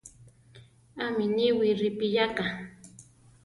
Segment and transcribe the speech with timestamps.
[1.05, 2.45] ¿Ámi niwi ripiyáka?